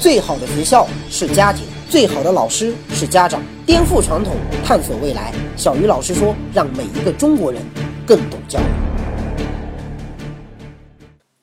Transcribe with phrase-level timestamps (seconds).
[0.00, 3.42] 最好的学校是家庭，最好的老师是家长。
[3.66, 4.34] 颠覆传统，
[4.64, 5.30] 探索未来。
[5.58, 7.60] 小鱼老师说：“让每一个中国人
[8.06, 8.62] 更懂教育。”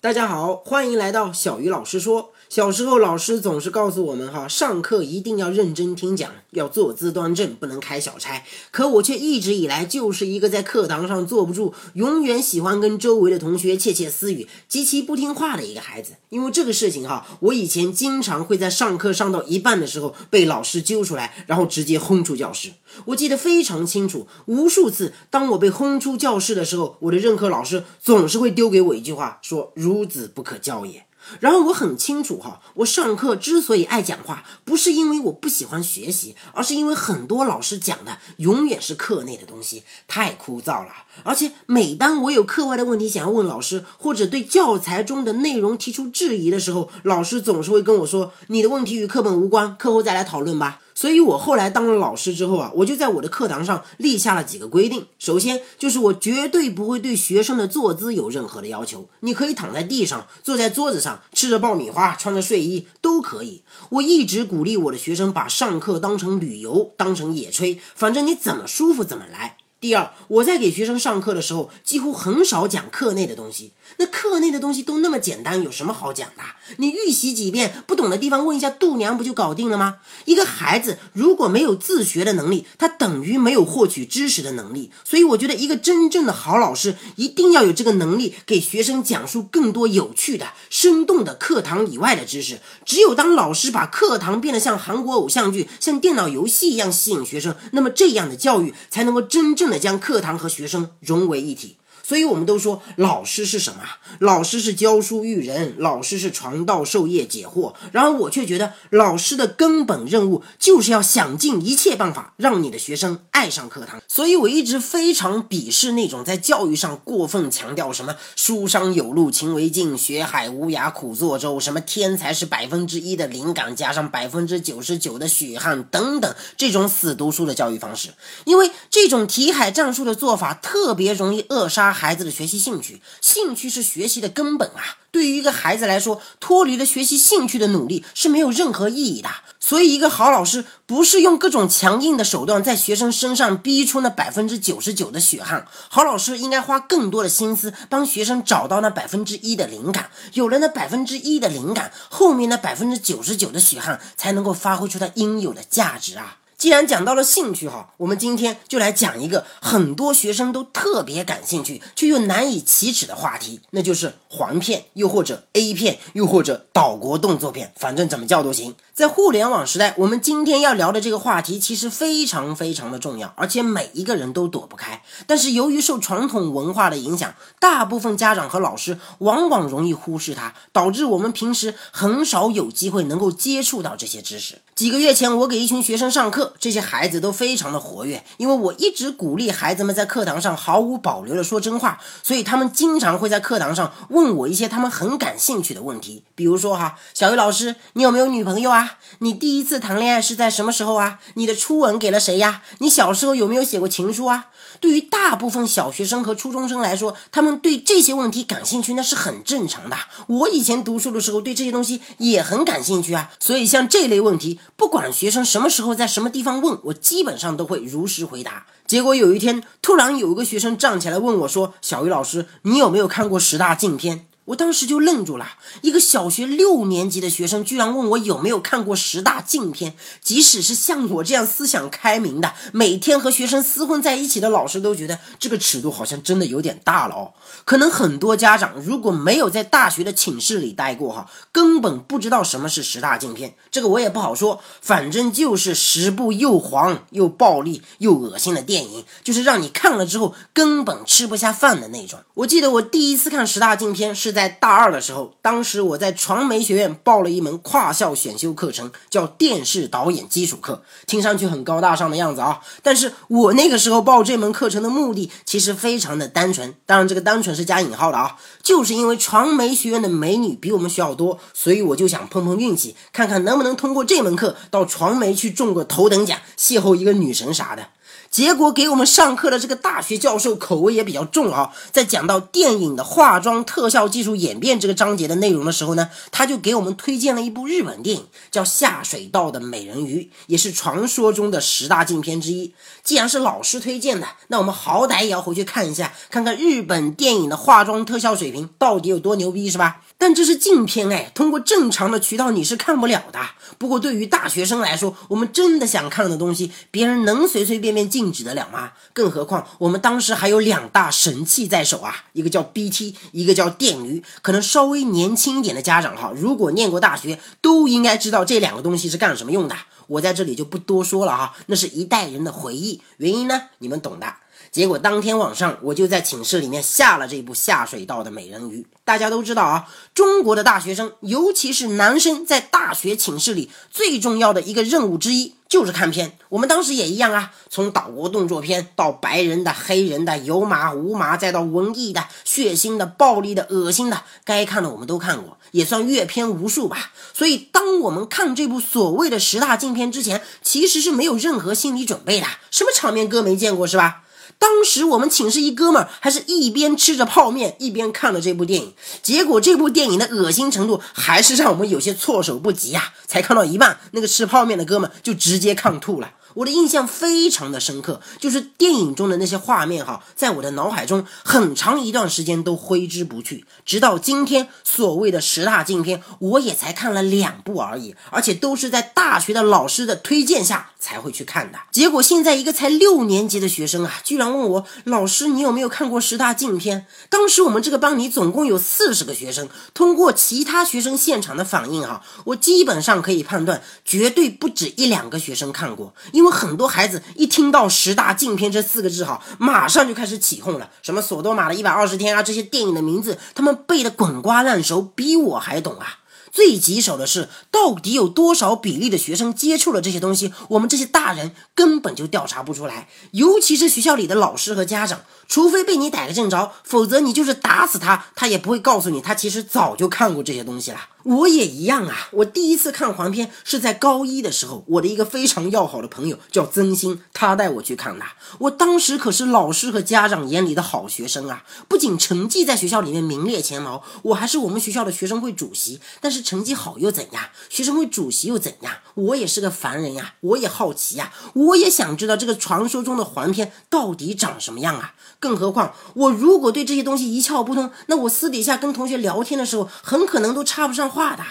[0.01, 2.31] 大家好，欢迎来到小鱼老师说。
[2.49, 8.41] 小时候，老师总是告诉我们：哈，上课一定要认真听讲，要坐姿端正，不能开小差。
[8.71, 16.13] 可我却一直以来就是一个在课堂上坐不住，永远喜欢跟周围的同学窃窃私语，极其不听话的一个孩子。
[16.29, 22.71] 因为这个事情，哈，我以前经常会在上课上到一半的时候被老师揪出来，然后直接轰出教室。
[23.05, 31.03] 我记得非常清楚，无数次当我被轰出教室的时候，我的任课老师总是会丢给我一句话，说：“孺子不可教也。”
[31.39, 40.91] 然后我很清楚哈，我上课之所以爱讲话，不是因为我不喜欢学习，而是因为很多老师讲的永远是课内的东西，太枯燥了。
[41.23, 55.05] 而且每当我有课外的问题想要问老师，或者对教材中的内容提出质疑的时候，老师总是会跟我说：“你的问题与课本无关，课后再来讨论吧。”所以，我后来当了老师之后啊，我就在我的课堂上立下了几个规定。
[55.19, 59.07] 首先，就是我绝对不会对学生的坐姿有任何的要求。
[59.19, 63.61] 你可以躺在地上，坐在桌子上，吃着爆米花，穿着睡衣都可以。
[63.89, 69.56] 我一直鼓励我的学生把上课当成旅游，当成野炊，反正你怎么舒服怎么来。
[69.79, 73.73] 第二，我在给学生上课的时候，几乎很少讲课内的东西。
[73.97, 76.43] 那课内的东西都那么简单，有什么好讲的？
[76.77, 79.97] 你预习几遍，不懂的地方问一下度娘，不就搞定了吗？
[80.25, 84.91] 一个孩子如果没有自学的能力，他等于没有获取知识的能力。
[85.03, 92.59] 所以，我觉得一个真正的好老师，一定要有这个能力，给学生讲述更多有趣的、生动的课堂以外的知识。
[92.83, 101.77] 只有当老师把课堂变得像韩国偶像剧、像电脑游戏一样吸引学生，那么这样的教育才能够真正将课堂和学生融为一体。
[102.07, 103.81] 所以，我们都说老师是什么？
[104.19, 107.73] 老师是教书育人，老师是传道授业解惑。
[107.91, 114.01] 然而，我却觉得老师的根本任务就是要想尽一切办法让你的学生爱上课堂。
[114.07, 128.13] 所以，我一直非常鄙视那种在教育上过分强调什么“书商有路勤为径，学海无涯苦作舟”，什么天才是百分之一的灵感加上百分之九十九的血汗等等这种死读书的教育方式。
[128.45, 131.96] 因为这种题海战术的做法特别容易扼杀。
[131.97, 135.01] 孩子的学习兴趣，兴趣是学习的根本啊！
[135.09, 139.29] 对于一个孩子来说，脱离了学习兴趣的努力是没有任何意义的。
[139.59, 150.11] 所以，一个好老师不是用各种强硬的手段在学生身上逼出那百分之九十九的血汗，好老师应该花更多的心思帮学生找到那百分之一的灵感。
[150.33, 156.37] 有了那百分之一的灵感，后面那百分之九十九的血汗才能够发挥出它应有的价值啊！
[156.57, 168.73] 既然讲到了兴趣哈，我们今天就来讲一个很多学生都特别感兴趣却又难以启齿的话题，那就是黄片，又或者 A 片，又或者岛国动作片，反正怎么叫都行。
[168.97, 175.03] 在互联网时代，我们今天要聊的这个话题其实非常非常的重要，而且每一个人都躲不开。
[175.27, 184.63] 但是由于受传统文化的影响，大部分家长和老师往往容易忽视它，导致我们平时很少有机会能够接触到这些知识。
[184.73, 186.55] 几个月前，我给一群学生上课。
[186.59, 198.86] 这些孩子都非常的活跃，因为我一直鼓励孩子们在课堂上毫无保留的说真话，所以他们经常会在课堂上问我一些他们很感兴趣的问题，比如说哈，小鱼老师，你有没有女朋友啊？
[199.19, 201.19] 你第一次谈恋爱是在什么时候啊？
[201.35, 202.61] 你的初吻给了谁呀？
[202.79, 204.47] 你小时候有没有写过情书啊？
[204.79, 209.97] 对于大部分小学生和初中生来说，他们对这些问题感兴趣那是很正常的。
[210.27, 218.67] 我以前读书的时候对这些东西也很感兴趣啊，所以像这类问题，不管学生什么时候在什么地方问，我基本上都会如实回答。
[218.85, 225.45] 结果有一天，突然有一个学生站起来问我说：“小鱼老师，你有没有看过十大禁片？”我当时就愣住了，
[225.81, 229.93] 一个小学六年级的学生居然问我有没有看过十大禁片。
[230.21, 237.33] 即使是像我这样思想开明的，每天和学生厮混在一起的老师都觉得这个尺度好像真的有点大了哦。
[237.65, 243.55] 可能很多家长如果没有在大学的寝室里待过哈，根本不知道什么是十大禁片。
[243.69, 252.21] 这个我也不好说，反正就是十部又黄又暴力又恶心的电影，就是让你看了之后根本吃不下饭的那种。
[252.35, 254.36] 我记得我第一次看十大禁片是。
[254.37, 262.61] 在大二的时候，当时我在传媒学院报了一门跨校选修课程，叫电视导演基础课，听上去很高大上的样子啊。
[262.83, 277.87] 但是我那个时候报这门课程的目的其实非常的单纯，当然这个单纯是加引号的啊，就是因为传媒学院的美女比我们学校多，所以我就想碰碰运气，看看能不能通过这门课到传媒去中个头等奖，邂逅一个女神啥的。
[278.29, 292.73] 结果给我们上课的这个大学教授口味也比较重啊，在讲到电影的化妆特效技术演变这个章节的内容的时候呢，他就给我们推荐了一部日本电影，叫《下水道的美人鱼》，也是传说中的十大禁片之一。
[293.03, 300.01] 既然是老师推荐的，那我们好歹也要回去看一下，看看日本电影的化妆特效水平到底有多牛逼，是吧？
[300.19, 303.39] 但这是禁片哎，通过正常的渠道你是看不了的。
[303.77, 308.93] 不过对于大学生来说，我们真的想看的东西，别人能随随便便禁止得了吗？
[309.13, 314.23] 更何况我们当时还有两大神器在手啊，一个叫 BT，一个叫电驴。
[314.41, 319.75] 可能稍微年轻一点的家长哈，如果念过大学，都应该知道这两个东西是干什么用的。
[320.07, 322.99] 我在这里就不多说了哈，那是一代人的回忆。
[323.17, 324.33] 原因呢，你们懂的。
[324.71, 328.85] 结果当天晚上，我就在寝室里面下了这部下水道的美人鱼。
[329.03, 336.37] 大家都知道啊，中国的大学生，尤其是男生，在大学寝室里最重要的一个任务之一就是看片。
[336.49, 347.11] 我们当时也一样啊，从岛国动作片到白人的、黑人的、有码无码，再到文艺的、血腥的、暴力的、恶心的，该看的我们都看过，也算阅片无数吧。
[347.33, 354.23] 所以，当我们看这部所谓的十大禁片之前，其实是没有任何心理准备的，什么场面哥没见过是吧？
[354.59, 363.13] 当时我们寝室一哥们儿还是一边吃着泡面一边看了这部电影，结果这部电影的恶心程度还是让我们有些措手不及呀！
[363.27, 366.31] 才看到一半，那个吃泡面的哥们就直接看吐了。
[366.57, 373.65] 我的印象非常的深刻，就是电影中的那些画面哈，在我的脑海中很长一段时间都挥之不去。
[373.85, 381.77] 直到今天，所谓的十大禁片，我也才看了两部而已，而且都是在大学的老师的推荐下才会去看的。
[381.91, 387.05] 结果现在一个才六年级的学生啊，居然问我老师，你有没有看过十大禁片？
[387.29, 396.46] 当时我们这个班里总共有四十个学生，通过其他学生现场的反应哈，我基本上可以判断，绝对不止一两个学生看过，因为。
[396.49, 400.89] 很多孩子一听到十大禁片这四个字，哈，马上就开始起哄了。
[401.01, 406.19] 什么索多玛的一百二十天啊，这些电影的名字，他们背的滚瓜烂熟，比我还懂啊。
[406.57, 410.51] 最棘手的是，到底有多少比例的学生接触了这些东西？
[410.69, 413.07] 我们这些大人根本就调查不出来。
[413.29, 420.97] 尤其是学校里的老师和家长，除非被你逮个正着，否则你就是打死他，他也不会告诉你，他其实早就看过这些东西了。
[421.23, 422.29] 我也一样啊！
[422.31, 428.23] 我第一次看黄片是在高一的时候，我的一个非常要好的朋友叫曾鑫，他带我去看的。
[428.59, 431.65] 我当时可是老师和家长眼里的好学生啊！
[431.89, 435.99] 不仅成绩在学校里面名列前茅，我还是我们学校的学生会主席。
[436.21, 437.43] 但是成绩好又怎样？
[437.67, 438.93] 学生会主席又怎样？
[439.15, 445.13] 我也是个凡人呀，我也好奇呀，我也想知道这个传说中的黄片到底长什么样啊！
[445.41, 451.43] 更何况，我如果对这些东西一窍不通，那我私底下跟同学聊天的时候，很可能都插不上话的。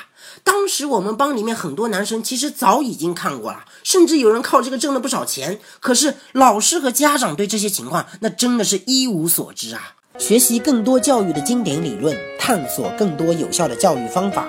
[0.42, 5.60] 当时我们班里面很多男生其实早已经看过了，甚至有人靠这个挣了不少钱。
[5.80, 9.96] 可是老师和家长对这些情况，那真的是一无所知啊！
[10.18, 14.48] 学习更多教育的经典理论，探索更多有效的教育方法。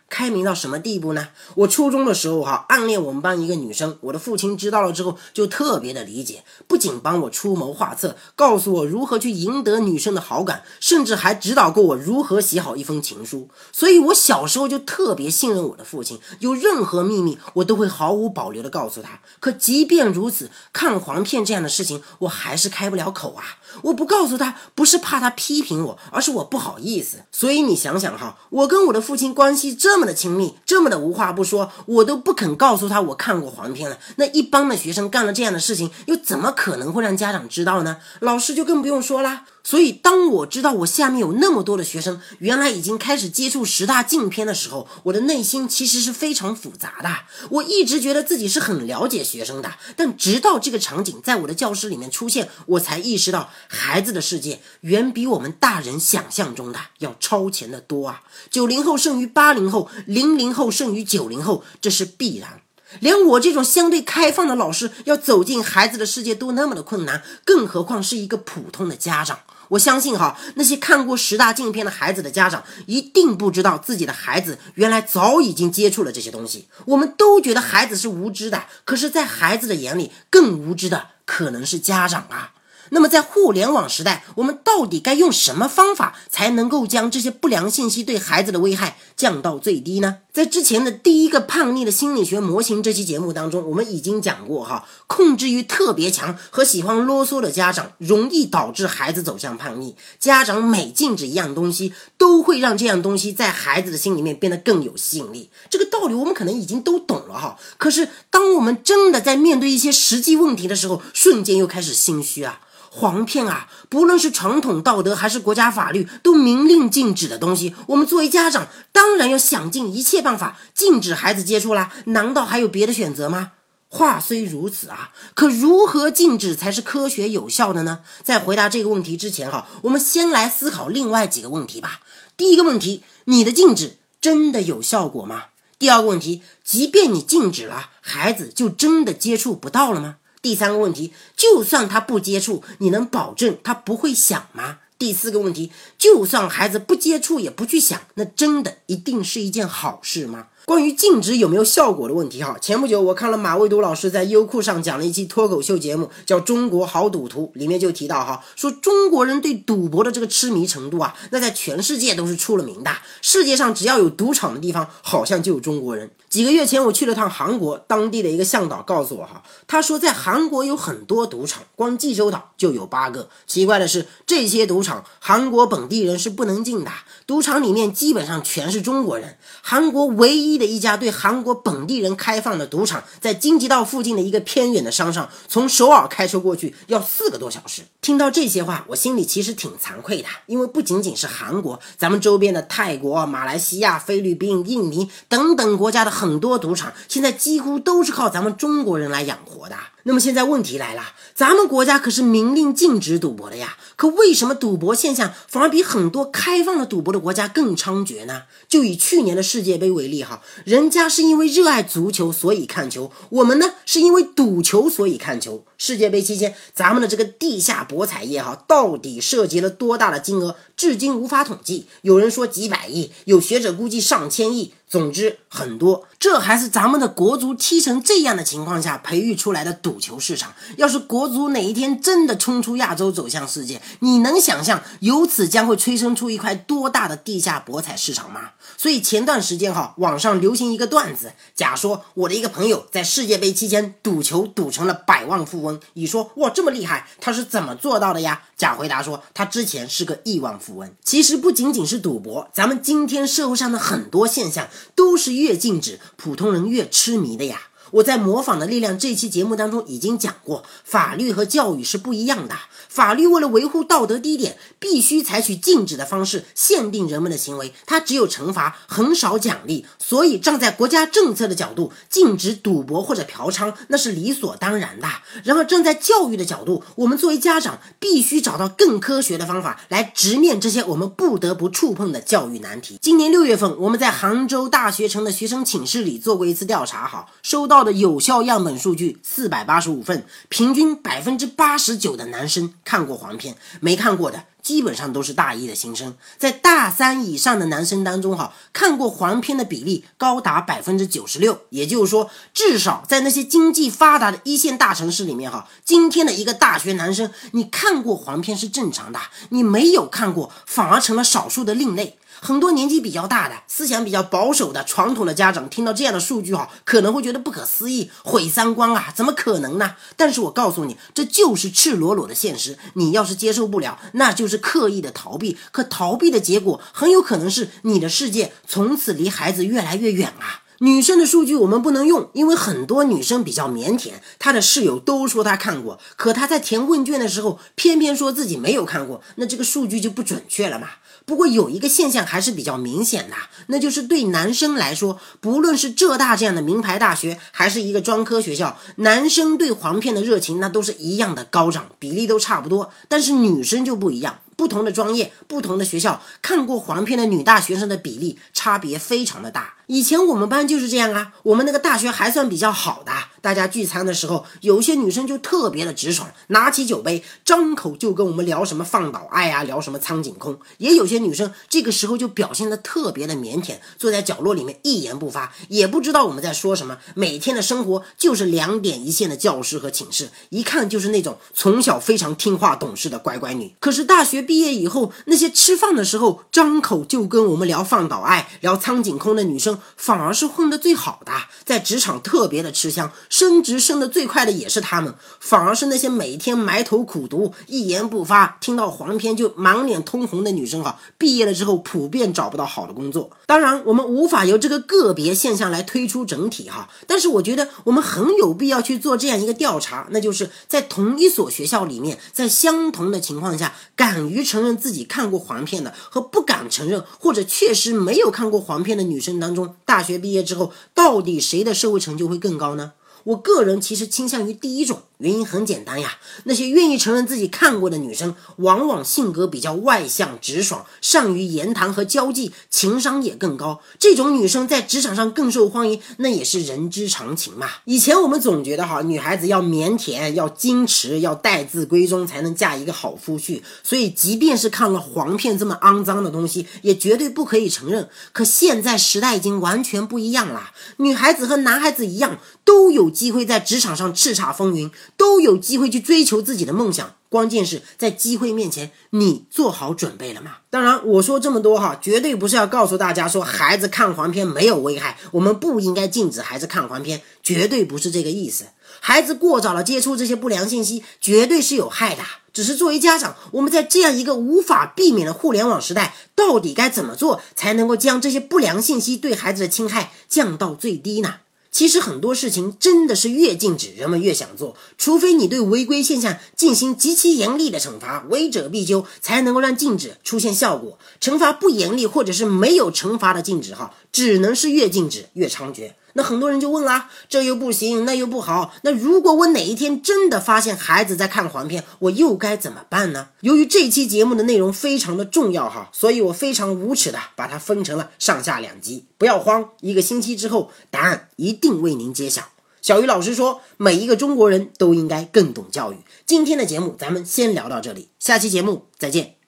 [0.11, 1.29] 开明到什么地步呢？
[1.55, 13.49] 我初中的时候哈，暗恋我们班一个女生，我的父亲知道了之后就特别的理解，不仅帮我出谋划策，告诉我如何去赢得女生的好感，甚至还指导过我如何写好一封情书。
[13.71, 19.21] 所以，我小时候就特别信任我的父亲，有任何秘密我都会毫无保留的告诉他。
[19.39, 23.43] 可即便如此，看黄片这样的事情，我还是开不了口啊！
[23.83, 27.19] 我不告诉他，不是怕他批评我，而是我不好意思。
[27.31, 33.99] 所以你想想哈，我跟我的父亲关系这么这么的亲密，这么的无话不说，我都不肯告诉他我看过黄片了。
[34.15, 37.97] 那一帮的学生干了这样的事情，又怎么可能会让家长知道呢？
[38.19, 39.43] 老师就更不用说啦。
[39.63, 47.09] 所以，当我知道我下面有那么多的学生，原来已经开始接触十大禁片的时候，我的内心其实是非常复杂的。
[47.49, 58.23] 我一直觉得自己是很了解学生的，但直到这个场景在我的教室里面出现，我才意识到，孩子的世界远比我们大人想象中的要超前的多啊！
[58.49, 62.61] 九零后胜于八零后，零零后胜于九零后，这是必然。
[62.99, 69.39] 连我这种相对开放的老师，要走进孩子的世界都那么的困难，更何况是一个普通的家长。
[69.69, 76.67] 我相信哈，那些看过十大禁片的孩子的家长，一定不知道自己的孩子原来早已经接触了这些东西。
[76.87, 82.51] 我们都觉得孩子是无知的，可是，在孩子的眼里，更无知的可能是家长啊。
[82.93, 90.17] 那么在互联网时代，我们到底该用什么方法才能够将这些不良信息对孩子的危害降到最低呢？
[90.33, 99.95] 在之前的第一个叛逆的心理学模型这期节目当中，我们已经讲过哈，控制欲特别强和喜欢啰嗦的家长，容易导致孩子走向叛逆。
[100.19, 105.49] 家长每禁止一样东西，都会让这样东西在孩子的心里面变得更有吸引力。
[105.69, 112.61] 这个道理我们可能已经都懂了哈，可是当我们真的在面对一些实际问题的时候，瞬间又开始心虚啊。
[112.93, 121.93] 黄片啊，不论是传统道德还是国家法律，都明令禁止的东西，我们作为家长，当然要想尽一切办法禁止孩子接触啦。
[122.07, 123.53] 难道还有别的选择吗？
[123.87, 127.99] 话虽如此啊，可如何禁止才是科学有效的呢？
[128.23, 132.01] 在回答这个问题之前，哈，我们先来思考另外几个问题吧。
[132.35, 135.45] 第一个问题，你的禁止真的有效果吗？
[135.79, 140.17] 第二个问题，即便你禁止了，孩子就真的接触不到了吗？
[140.41, 144.79] 第三个问题，就算他不接触，你能保证他不会想吗？
[144.97, 150.47] 第四个问题，就算孩子不接触也不去想，那真的一定是一件好事吗？
[150.65, 162.91] 关于禁止有没有效果的问题，哈，前不久我看了马未都老师在优酷上讲了一期脱口秀节目，叫《中国好赌徒》，里面就提到哈，说中国人对赌博的这个痴迷程度啊，那在全世界都是出了名的。
[163.21, 166.11] 世界上只要有赌场的地方，好像就有中国人。
[166.29, 173.27] 几个月前我去了趟韩国，当地的一个向导告诉我哈，他说在韩国有很多赌场，光济州岛就有八个。
[173.45, 176.91] 奇怪的是，这些赌场韩国本地人是不能进的，
[177.27, 179.37] 赌场里面基本上全是中国人。
[179.61, 187.81] 韩国唯一的一家对韩国本地人开放的赌场，在京畿道附近的一个偏远的山上，从首尔开车过去要四个多小时。
[187.99, 196.11] 听到这些话，我心里其实挺惭愧的，因为不仅仅是韩国，咱们周边的泰国、马来西亚、菲律宾、印尼等等国家的。
[196.11, 199.75] 很多赌场现在几乎都是靠咱们中国人来养活的。
[200.03, 208.43] 那么现在问题来了，咱们国家可是明令禁止赌博的呀，可为什么赌博现象反而比很多开放的赌博的国家更猖獗呢？
[208.67, 215.65] 就以去年的世界杯为例哈，人家是因为热爱足球所以看球，我们呢是因为赌球所以看球。
[215.77, 221.87] 世界杯期间，咱们的这个地下博彩业哈，到底涉及了多大的金额，至今无法统计。
[222.03, 226.05] 有人说几百亿，有学者估计上千亿，总之很多。
[226.19, 230.53] 这还是咱们的国足踢成这样的情况下培育出来的赌球市场。
[230.75, 238.51] 要是国足哪一天真的冲出亚洲走向世界，你能想象由此将会催生出一块多大的地下博彩市场吗？
[238.77, 245.79] 所以前段时间哈，网上流行一个段子，假说我的一个朋友在世界杯期间赌球赌成了百万富翁。
[245.93, 248.41] 乙说哇这么厉害，他是怎么做到的呀？
[248.57, 250.91] 甲回答说他之前是个亿万富翁。
[251.03, 255.99] 其实不仅仅是赌博，咱们今天社会上的很多现象都是越禁止。
[256.15, 257.70] 普通人越痴迷的呀。
[257.91, 262.55] 我在《模仿的力量》这期节目当中已经讲过，法律和教育是不一样的。
[262.87, 269.85] 法律为了维护道德低点，必须采取禁止的方式限定人们的行为，它只有惩罚，很少奖励。
[269.97, 275.07] 所以站在国家政策的角度，禁止赌博或者嫖娼，那是理所当然的。
[275.43, 282.97] 然而站在教育的角度，我们作为家长，必须找到更科学的方法来直面这些我们不得不触碰的教育难题。
[283.01, 292.73] 今年六月份，我们在杭州大学城的学生寝室里做过一次调查，好，收到的有效样本数据四百八十五份，平均百分之八十九的男生。
[292.83, 296.15] 看过黄片没看过的，基本上都是大一的新生。
[296.37, 301.61] 在大三以上的男生当中，哈，看过黄片的比例高达百分之九十六。
[301.69, 309.19] 也就是说，至少在那些经济发达的一线大城市里面，哈，今天的一个大学男生，你看过黄片是正常的，
[309.49, 312.17] 你没有看过，反而成了少数的另类。
[312.43, 319.13] 很多年纪比较大的、思想比较保守的传统的家长听到这样的数据哈，可能会觉得不可思议、毁三观啊！
[319.15, 319.95] 怎么可能呢？
[320.17, 322.79] 但是我告诉你，这就是赤裸裸的现实。
[322.95, 325.55] 你要是接受不了，那就是刻意的逃避。
[325.71, 330.63] 可逃避的结果很有可能是你的世界从此离孩子越来越远啊！
[330.79, 340.87] 女生的数据我们不能用，因为很多女生比较腼腆，她的室友都说她看过，可她在填问卷的时候偏偏说自己没有看过，那这个数据就不准确了嘛。
[341.25, 343.35] 不过有一个现象还是比较明显的，
[343.67, 352.91] 那就是对男生来说，不论是浙大这样的名牌大学，还是一个专科学校，男生对黄片的热情那都是一样的高涨，比例都差不多。
[353.07, 359.75] 但是女生就不一样，不同的专业、不同的学校，看过黄片的女大学生的比例差别非常的大。
[359.87, 363.11] 以前我们班就是这样啊，我们那个大学还算比较好的，
[363.41, 370.59] 大家聚餐的时候，有些女生就特别的直爽，拿起酒杯，张口就跟我们聊什么放倒爱啊，聊什么苍井空。
[370.77, 376.99] 也有些女生这个时候就表现的特别的腼腆，坐在角落里面一言不发，也不知道我们在说什么。
[377.15, 383.75] 每天的生活就是两点一线的教室和寝室，一看就是那种从小非常听话懂事的乖乖女。
[383.79, 391.31] 可是大学毕业以后，那些吃饭的时候张口就跟我们聊放倒爱、聊苍井空的女生，反而是混得最好的，
[391.65, 403.31] 在职场特别的吃香，升职升得最快的也是他们，反而是那些每天埋头苦读、一言不发，听到黄片就满脸通红的女生哈，毕业了之后普遍找不到好的工作。
[403.47, 422.91] 当然，我们无法由这个个别现象来推出整体哈，但是我觉得我们很有必要去做这样一个调查，那就是在同一所学校里面，在相同的情况下，敢于承认自己看过黄片的和不敢承认或者确实没有看过黄片的女生当中，大学毕业之后，到底谁的社会成就会更高呢？
[423.23, 425.01] 我个人其实倾向于第一种。
[425.21, 433.81] 原因很简单呀，那些愿意承认自己看过的女生，往往性格比较外向、直爽，善于言谈和交际，情商也更高。
[433.99, 437.69] 这种女生在职场上更受欢迎，那也是人之常情嘛。
[437.85, 443.61] 以前我们总觉得哈，女孩子要腼腆、要矜持、要待字闺中，才能嫁一个好夫婿。
[443.83, 448.09] 所以，即便是看了黄片这么肮脏的东西，也绝对不可以承认。
[448.31, 454.89] 可现在时代已经完全不一样了，女孩子和男孩子一样，都有机会在职场上叱咤风云。
[455.17, 460.57] 都有机会去追求自己的梦想，关键是在机会面前，你做好准备了吗？
[460.69, 468.65] 当然，我说这么多哈，绝对不是要告诉大家说孩子看黄片没有危害，我们不应该禁止孩子看黄片，绝对不是这个意思。
[468.99, 472.23] 孩子过早的接触这些不良信息，绝对是有害的。
[472.53, 481.35] 只是作为家长，我们在这样一个无法避免的互联网时代，到底该怎么做才能够将这些不良信息对孩子的侵害降到最低呢？
[481.71, 484.75] 其实很多事情真的是越禁止，人们越想做。
[484.97, 490.99] 除非你对违规现象进行极其严厉的惩罚，违者必究，才能够让禁止出现效果。
[491.21, 495.93] 惩罚不严厉，或者是没有惩罚的禁止，哈，只能是越禁止越猖獗。
[496.13, 498.73] 那很多人就问啦，这又不行，那又不好。
[498.83, 503.29] 那如果我哪一天真的发现孩子在看黄片，我又该怎么办呢？
[503.41, 509.05] 由于这期节目的内容非常的重要哈，所以我非常无耻的把它分成了上下两集。
[509.17, 512.49] 不要慌，一个星期之后，答案一定为您揭晓。
[512.81, 515.97] 小鱼老师说，每一个中国人都应该更懂教育。
[516.25, 519.40] 今天的节目咱们先聊到这里，下期节目再见。